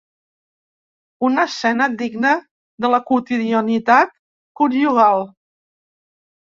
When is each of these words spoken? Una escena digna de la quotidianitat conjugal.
Una 1.29 1.43
escena 1.49 1.89
digna 1.99 2.31
de 2.87 2.93
la 2.97 3.03
quotidianitat 3.11 4.19
conjugal. 4.63 5.25